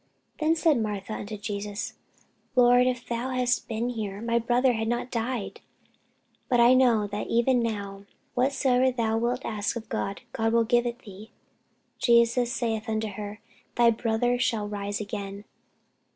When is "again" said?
14.99-15.43